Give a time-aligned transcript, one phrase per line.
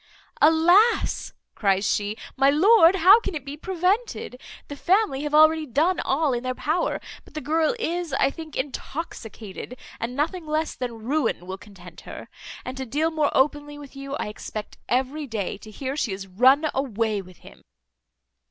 [0.41, 4.41] "Alas!" cries she, "my lord, how can it be prevented?
[4.67, 8.55] The family have already done all in their power; but the girl is, I think,
[8.55, 12.29] intoxicated, and nothing less than ruin will content her.
[12.65, 16.25] And to deal more openly with you, I expect every day to hear she is
[16.25, 17.61] run away with him."